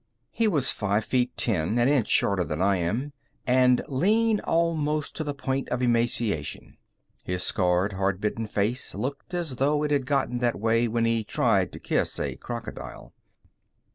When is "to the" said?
5.17-5.35